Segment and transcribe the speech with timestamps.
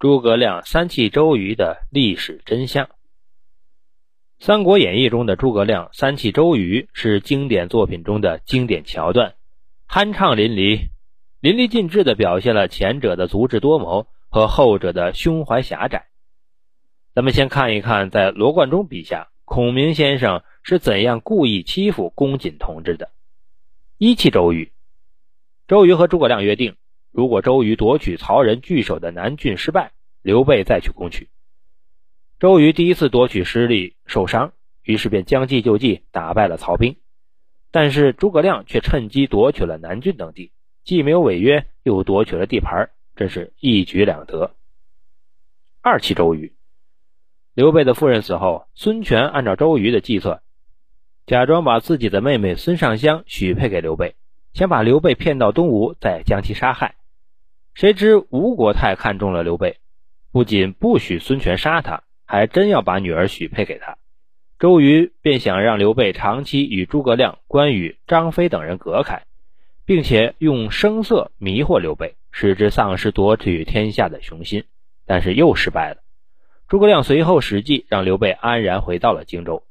[0.00, 2.86] 诸葛亮三气周瑜的历史真相。
[4.38, 9.34] 《三国演义》中的诸葛亮三气周瑜是经典作品中的经典桥段，
[9.86, 10.88] 酣畅淋漓、
[11.40, 16.06] 淋漓尽致地表现了前者的足智多谋和后者的胸怀狭窄。
[17.14, 23.10] 咱们先看一看，在罗贯中笔下，孔明先生是怎样故意欺负公瑾同志的。
[23.98, 24.72] 一气周瑜，
[25.68, 26.76] 周瑜和诸葛亮约定。
[27.12, 29.92] 如果周瑜夺取曹仁据守的南郡失败，
[30.22, 31.28] 刘备再去攻取。
[32.38, 34.52] 周瑜第一次夺取失利受伤，
[34.82, 36.96] 于是便将计就计，打败了曹兵。
[37.72, 40.52] 但是诸葛亮却趁机夺取了南郡等地，
[40.84, 44.54] 既没有违约，又夺取了地盘，真是一举两得。
[45.82, 46.52] 二气周瑜，
[47.54, 50.42] 刘备的夫人死后，孙权按照周瑜的计策，
[51.26, 54.14] 假装把自己的妹妹孙尚香许配给刘备，
[54.52, 56.96] 想把刘备骗到东吴，再将其杀害。
[57.80, 59.78] 谁知吴国太看中了刘备，
[60.32, 63.96] 不仅不许孙权杀他，还真要把女儿许配给他。
[64.58, 69.22] 周瑜便想让刘备长期与诸葛亮、关羽、张飞等人隔开，
[69.86, 74.64] 并且用声色迷惑刘备，使之丧失夺取天下的雄心。
[75.06, 76.02] 但是又失败了。
[76.68, 79.62] 诸葛亮随后使计让刘备安然回到了荆州，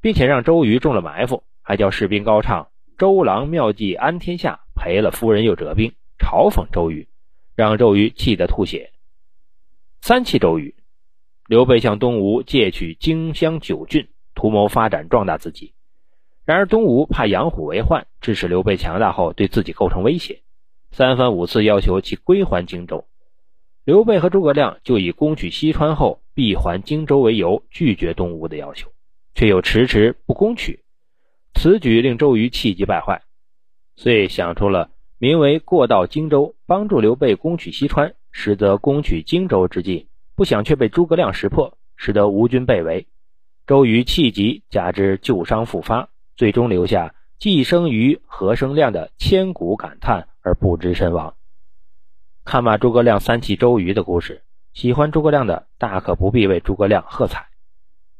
[0.00, 7.08] 并且让周瑜中了埋伏，还叫士兵高唱“周郎妙计安天下，赔了夫人又折兵”，嘲讽周瑜。
[7.56, 8.92] 让周瑜气得吐血。
[10.02, 10.74] 三气周瑜，
[11.48, 15.72] 刘备向东吴借取荆襄九郡，图谋发展壮大自己。
[16.44, 20.42] 然而东吴怕养虎为患，致使刘备强大后对自己构成威胁，
[20.92, 23.06] 三番五次要求其归还荆州。
[23.84, 28.92] 刘备和诸葛亮就以攻取西川后必还荆州为由，拒绝东吴的要求，
[29.34, 30.84] 却又迟迟不攻取。
[31.54, 33.22] 此举令周瑜气急败坏，
[33.96, 34.90] 遂想出了。
[35.18, 43.06] 名为过道荆州，帮助刘备攻取西川，实则攻取荆州之计，不想却被诸葛亮识破，使得吴军被围。
[43.66, 51.34] 周瑜气急，加之旧伤复发，最终留下“既生瑜，何生亮”的千古感叹而不知身亡。
[52.44, 54.42] 看罢诸葛亮三气周瑜的故事，
[54.74, 57.48] 喜欢诸葛亮的大可不必为诸葛亮喝彩，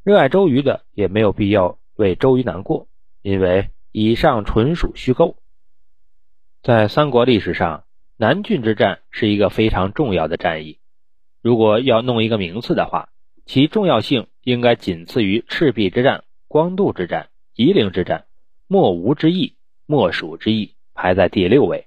[0.02, 2.88] 热爱周瑜的也没有必要为周瑜难过，
[3.20, 5.36] 因为以上纯属虚构。
[6.66, 7.84] 在三国历史上，
[8.16, 10.80] 南郡之战是一个非常重要的战役。
[11.40, 13.08] 如果要弄一个名次的话，
[13.44, 18.24] 其重要性应该仅次于赤壁之战、官渡之战、夷陵之战、
[18.66, 19.54] 莫吴之役、
[19.86, 21.86] 莫蜀之役，排在第六位。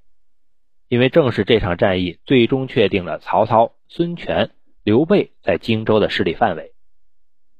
[0.87, 4.49] 因为正是这场战役，最终确定了曹操、孙权、
[4.85, 6.71] 刘备在荆州的势力范围。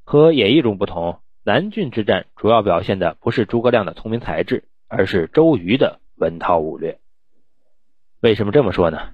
[0.06, 6.98] 和演义中不同，南郡之战主要表现的不是诸葛亮的聪明才智，而是周瑜的文韬武略。
[8.22, 9.12] 为什么这么说呢？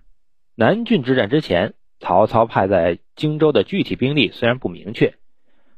[0.55, 5.13] 南郡之战之前，曹操派在荆州的具体兵力虽然不明确，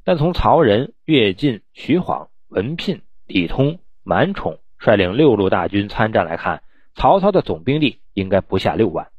[0.05, 6.63] 但从曹仁、乐进、徐晃、文聘、李通、满宠率领六路大军参战来看，
[6.95, 9.09] 曹操的总兵力应该不下六万，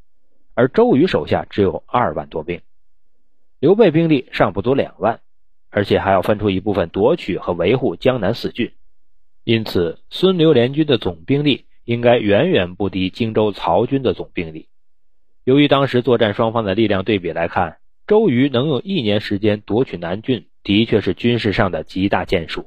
[0.54, 2.62] 而周瑜手下只有二万多兵，
[3.60, 5.20] 刘备兵力尚不足两万，
[5.68, 8.72] 而且还要分出一部分夺取和维护江南四郡，
[9.44, 11.66] 因此孙刘联军的总兵力。
[11.88, 14.68] 应该远远不敌荆州曹军的总兵力。
[15.42, 22.66] 由于当时作战双方的力量对比来看，周瑜能用一年时间夺取南郡，的确是军事上的极大建树。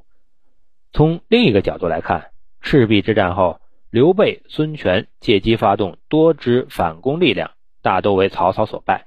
[0.92, 3.62] 从另一个角度来看，赤壁之战后，
[3.92, 7.52] 刘备、孙权借机发动多支反攻力量，
[7.84, 9.06] 大都为曹操所败。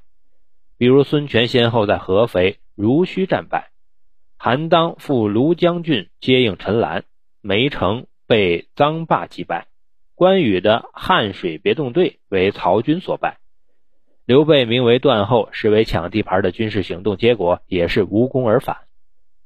[0.78, 3.70] 比如孙权先后在合肥、濡须战败，
[4.36, 7.02] 韩当赴庐江郡接应陈兰，
[7.40, 9.66] 梅城被臧霸击败。
[10.16, 13.38] 关羽的汉水别动队为曹军所败，
[14.24, 18.76] 刘备名为断后，实为抢地盘的军事行动，结果也是无功而返。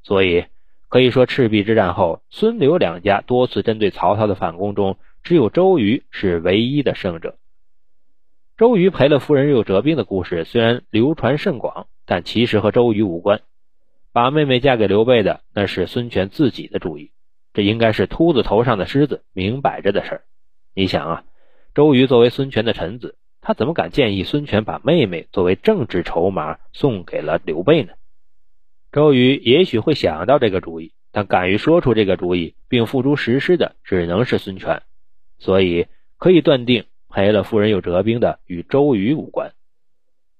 [0.02, 0.44] 所以
[0.88, 7.36] 可以说，赤壁之战后，孙刘两家多次针对曹操的反攻中，只有周瑜是唯一的胜者。
[8.58, 13.40] 周瑜赔了夫人又折兵的故事虽然流传甚广，但其实和周瑜无关。
[14.12, 17.10] 把妹妹嫁给刘备的那是孙权自己的主意，
[17.54, 20.22] 这应该是秃子头上的虱子，明摆着的事儿。
[20.78, 21.24] 你想啊，
[21.74, 27.94] 周瑜作为孙权的臣子，他怎么敢建议孙权把妹妹作为政治筹码送给了刘备呢？
[28.92, 34.82] 周瑜也许会想到这个主意，但敢于说出这个主意并付诸实施的只能是孙权，
[35.40, 39.54] 所以可以断定赔了夫人又折兵的与周瑜无关。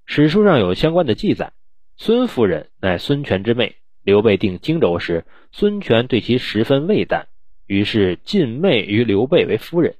[0.07, 1.53] 史书上有相关的记载，
[1.97, 3.75] 孙夫人乃孙权之妹，
[4.05, 7.25] 刘备定荆州时，孙权对其十分畏惮，
[7.67, 9.97] 于是进妹于刘备为夫人。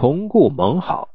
[0.00, 1.08] 重固盟好，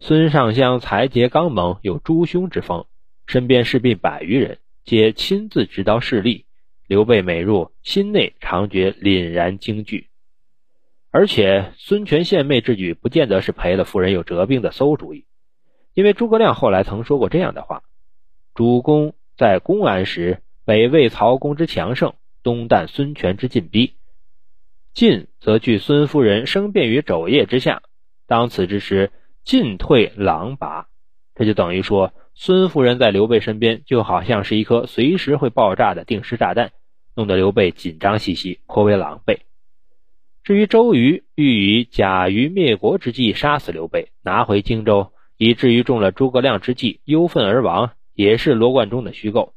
[0.00, 2.84] 孙尚香才杰刚猛，有诸兄之风，
[3.26, 6.44] 身边士兵百余人，皆亲自执刀侍立。
[6.86, 10.08] 刘备每入，心内常觉凛然惊惧。
[11.10, 15.24] 而且孙权献媚之举，不见得是赔了夫人又折兵的馊主意，
[15.94, 17.82] 因为诸葛亮后来曾说过这样的话：
[18.54, 23.94] 主公在公安时，北魏曹公之强盛，东旦孙权之进逼，
[24.92, 27.80] 进则据孙夫人生变于肘腋之下，
[28.28, 29.10] 当此之时，
[29.42, 30.86] 进退狼拔。
[31.34, 36.72] 这就等于说，孙夫人在刘备身边，就好像是一颗随时会爆炸的定时炸弹，
[37.16, 39.38] 弄得刘备紧张兮兮，颇为狼狈。
[40.44, 49.54] 至于周瑜欲以假于灭国之计杀死刘备，拿回荆州，以至于中了诸葛亮之计，忧愤而亡，也是罗贯中的虚构。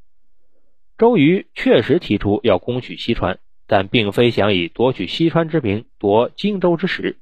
[0.97, 7.17] 周瑜确实提出要攻取西川，但并非想以夺取西川之名夺荆州之实，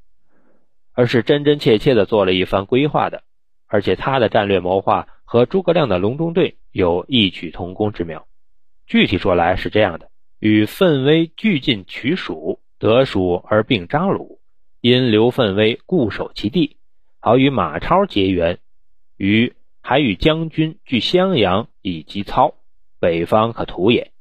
[1.00, 3.24] 而是真真切切的做了一番规划的。
[3.68, 8.28] 而且他的战略谋划和诸葛亮的隆中对有异曲同工之妙。
[8.86, 10.10] 具体说来是这样的：
[10.40, 14.42] 与奋威俱进取蜀，得蜀而并张鲁，
[14.82, 16.76] 因刘奋威固守其地，
[17.22, 18.58] 好与马超结缘；
[19.16, 22.56] 与还与将军据襄阳以击操，
[23.00, 24.12] 北方可图也。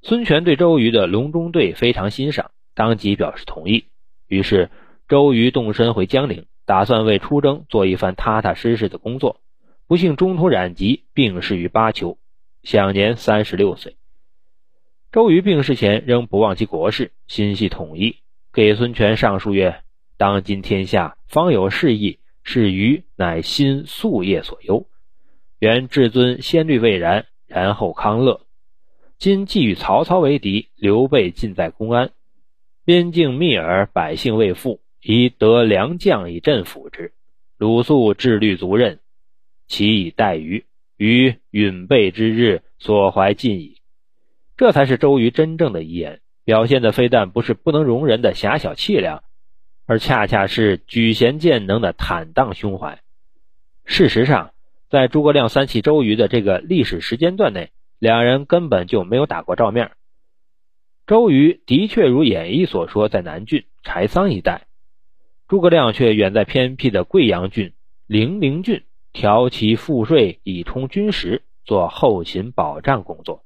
[0.00, 3.86] 孙权对周瑜的隆中对非常欣赏，当即表示同意。
[4.28, 4.70] 于是
[5.08, 6.46] 周瑜动身回江陵。
[6.68, 9.40] 打算为出征做一番踏踏实实的工作，
[9.86, 12.18] 不幸中途染疾，病逝于巴丘，
[12.64, 13.94] 享年三十六岁。
[15.12, 18.16] 周瑜病逝前仍不忘其国事，心系统一，
[18.52, 19.80] 给孙权上书曰
[20.18, 24.88] ：“当今天下方有事义，是余乃心夙夜所忧。
[25.60, 28.40] 原至尊先虑未然，然后康乐。
[29.18, 32.10] 今既与曹操为敌，刘备尽在公安，
[32.84, 37.12] 边境密尔，百姓未富。”宜得良将以镇抚之，
[37.58, 38.98] 鲁肃智虑足任，
[39.66, 40.64] 其以待于
[40.96, 43.76] 于允备之日所怀尽矣。
[44.56, 49.22] 这才是周瑜真正的遗言，表现的非但不是不能容人的狭小气量，
[49.84, 53.00] 而恰恰是举贤荐能的坦荡胸怀。
[53.84, 54.52] 事实上，
[54.88, 59.92] 在诸葛亮三气周瑜的这个历史时间段内，两人根本就没有打过照面。
[61.06, 64.66] 周瑜的确如演义所说，在南郡柴桑一带。
[65.48, 67.72] 诸葛亮却远在偏僻的贵阳郡、
[68.08, 68.82] 零陵郡，
[69.12, 73.45] 调其赋税以充军时，做后勤保障工作。